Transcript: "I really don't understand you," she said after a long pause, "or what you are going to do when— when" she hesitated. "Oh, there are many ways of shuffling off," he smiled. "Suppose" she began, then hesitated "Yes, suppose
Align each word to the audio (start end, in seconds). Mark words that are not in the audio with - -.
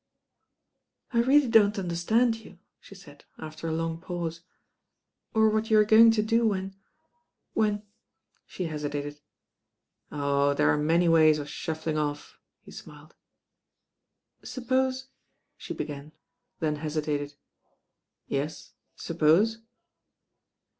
"I 1.13 1.19
really 1.21 1.47
don't 1.47 1.77
understand 1.77 2.37
you," 2.37 2.57
she 2.79 2.95
said 2.95 3.23
after 3.37 3.67
a 3.67 3.71
long 3.71 3.99
pause, 4.01 4.41
"or 5.35 5.47
what 5.51 5.69
you 5.69 5.77
are 5.77 5.85
going 5.85 6.09
to 6.09 6.23
do 6.23 6.47
when— 6.47 6.75
when" 7.53 7.83
she 8.47 8.65
hesitated. 8.65 9.21
"Oh, 10.11 10.55
there 10.55 10.71
are 10.71 10.77
many 10.79 11.07
ways 11.07 11.37
of 11.37 11.47
shuffling 11.51 11.99
off," 11.99 12.39
he 12.63 12.71
smiled. 12.71 13.13
"Suppose" 14.43 15.09
she 15.55 15.75
began, 15.75 16.13
then 16.61 16.77
hesitated 16.77 17.35
"Yes, 18.25 18.71
suppose 18.95 19.59